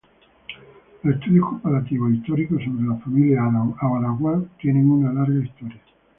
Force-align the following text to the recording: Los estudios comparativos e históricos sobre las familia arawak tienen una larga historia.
Los 1.03 1.15
estudios 1.17 1.45
comparativos 1.47 2.09
e 2.11 2.15
históricos 2.15 2.63
sobre 2.63 2.87
las 2.87 3.03
familia 3.03 3.43
arawak 3.43 4.47
tienen 4.59 4.89
una 4.89 5.13
larga 5.13 5.45
historia. 5.45 5.79